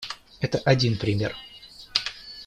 Это 0.39 0.57
один 0.65 0.97
пример. 0.97 1.35